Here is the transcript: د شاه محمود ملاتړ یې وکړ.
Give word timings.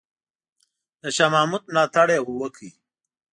د 1.01 1.03
شاه 1.15 1.31
محمود 1.33 1.63
ملاتړ 1.71 2.07
یې 2.15 2.19
وکړ. 2.41 2.61